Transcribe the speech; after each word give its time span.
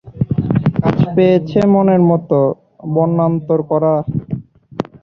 কাজ 0.77 0.97
পেয়েছে 1.15 1.59
মনের 1.73 2.01
মতো, 2.09 2.37
বর্ণান্তর 2.93 3.59
করা। 3.69 3.93